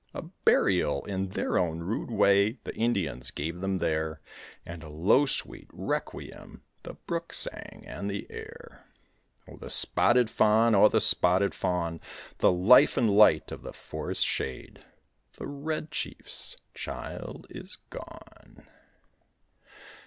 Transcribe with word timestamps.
A 0.15 0.23
burial 0.23 1.05
in 1.05 1.27
their 1.29 1.59
own 1.59 1.81
rude 1.81 2.09
way 2.09 2.53
the 2.63 2.73
Indians 2.75 3.29
gave 3.29 3.61
them 3.61 3.77
there, 3.77 4.19
And 4.65 4.81
a 4.81 4.89
low 4.89 5.27
sweet 5.27 5.69
requiem 5.71 6.63
the 6.81 6.95
brook 6.95 7.33
sang 7.33 7.83
and 7.85 8.09
the 8.09 8.25
air. 8.31 8.87
Oh, 9.47 9.57
the 9.57 9.69
Spotted 9.69 10.27
Fawn, 10.27 10.73
oh, 10.73 10.87
the 10.87 11.01
Spotted 11.01 11.53
Fawn, 11.53 12.01
The 12.39 12.51
life 12.51 12.97
and 12.97 13.15
light 13.15 13.51
of 13.51 13.61
the 13.61 13.73
forest 13.73 14.25
shade, 14.25 14.83
The 15.33 15.45
Red 15.45 15.91
Chief's 15.91 16.57
child 16.73 17.45
is 17.51 17.77
gone! 17.91 18.65